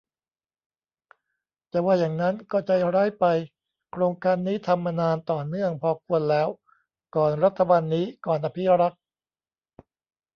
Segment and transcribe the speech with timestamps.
[1.71, 3.25] จะว่าอย่างนั้นก็ใจร้ายไป
[3.91, 6.47] โครงการนี้ทำมานานต่อเนื่องพอควรแล้ว
[7.15, 9.01] ก่อนรัฐบาลนี้ ก่อนอภิรักษ์